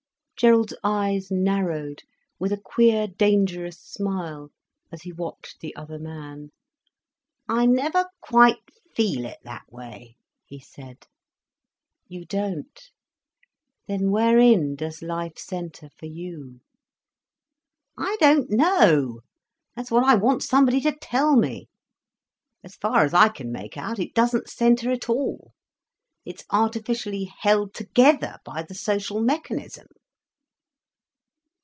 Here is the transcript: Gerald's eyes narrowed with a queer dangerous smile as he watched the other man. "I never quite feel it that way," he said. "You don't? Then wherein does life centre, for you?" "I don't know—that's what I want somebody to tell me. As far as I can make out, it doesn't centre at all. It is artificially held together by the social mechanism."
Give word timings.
Gerald's 0.37 0.73
eyes 0.83 1.29
narrowed 1.29 2.01
with 2.39 2.51
a 2.51 2.57
queer 2.59 3.05
dangerous 3.05 3.79
smile 3.79 4.49
as 4.91 5.03
he 5.03 5.11
watched 5.13 5.59
the 5.59 5.75
other 5.75 5.99
man. 5.99 6.49
"I 7.47 7.67
never 7.67 8.07
quite 8.21 8.63
feel 8.95 9.25
it 9.27 9.37
that 9.43 9.71
way," 9.71 10.15
he 10.43 10.59
said. 10.59 11.05
"You 12.07 12.25
don't? 12.25 12.89
Then 13.87 14.09
wherein 14.09 14.75
does 14.75 15.03
life 15.03 15.37
centre, 15.37 15.89
for 15.95 16.07
you?" 16.07 16.61
"I 17.95 18.17
don't 18.19 18.49
know—that's 18.49 19.91
what 19.91 20.03
I 20.03 20.15
want 20.15 20.41
somebody 20.41 20.81
to 20.81 20.91
tell 20.99 21.35
me. 21.35 21.69
As 22.63 22.75
far 22.77 23.05
as 23.05 23.13
I 23.13 23.29
can 23.29 23.51
make 23.51 23.77
out, 23.77 23.99
it 23.99 24.15
doesn't 24.15 24.49
centre 24.49 24.89
at 24.91 25.07
all. 25.07 25.53
It 26.25 26.39
is 26.39 26.45
artificially 26.49 27.31
held 27.41 27.75
together 27.75 28.39
by 28.43 28.63
the 28.63 28.73
social 28.73 29.21
mechanism." 29.21 29.85